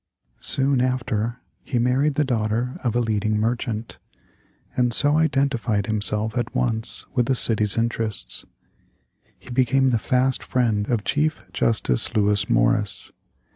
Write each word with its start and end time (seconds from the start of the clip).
Soon 0.39 0.81
after, 0.81 1.37
he 1.63 1.77
married 1.77 2.15
the 2.15 2.23
daughter 2.25 2.79
of 2.83 2.95
a 2.95 2.99
leading 2.99 3.39
merchant, 3.39 3.99
and 4.75 4.95
so 4.95 5.19
identified 5.19 5.85
himself 5.85 6.35
at 6.35 6.55
once 6.55 7.05
with 7.13 7.27
the 7.27 7.35
city's 7.35 7.77
interests. 7.77 8.43
He 9.37 9.51
became 9.51 9.91
the 9.91 9.99
fast 9.99 10.41
friend 10.41 10.89
of 10.89 11.03
Chief 11.03 11.43
Justice 11.53 12.15
Lewis 12.15 12.49
Morris. 12.49 13.11